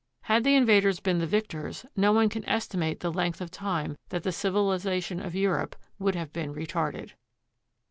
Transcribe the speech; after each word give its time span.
Had 0.21 0.43
the] 0.43 0.55
invaders 0.55 0.99
been 0.99 1.19
the 1.19 1.27
victors, 1.27 1.85
no 1.95 2.11
one 2.11 2.27
can 2.27 2.43
estimate 2.49 3.01
the 3.01 3.11
length] 3.11 3.39
of 3.39 3.51
time 3.51 3.99
that 4.09 4.23
the 4.23 4.31
civilization 4.31 5.19
of 5.19 5.35
Europe 5.35 5.75
would 5.99 6.15
have 6.15 6.33
beery 6.33 6.65
retarded. 6.65 7.11